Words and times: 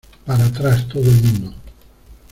Para 0.25 0.47
atrás, 0.47 0.87
todo 0.87 1.03
el 1.03 1.21
mundo. 1.21 1.53